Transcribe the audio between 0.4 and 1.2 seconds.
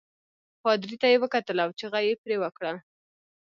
پادري ته یې